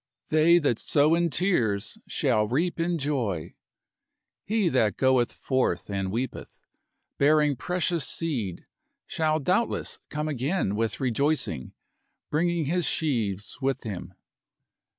[0.29, 3.53] They that sow in tears shall reap in joy.
[4.43, 6.59] He that goeth forth and weepeth,
[7.19, 8.65] bearing precious seed,
[9.05, 11.73] shall doubtless come again with rejoicing,
[12.31, 14.15] bringing his sheaves with him.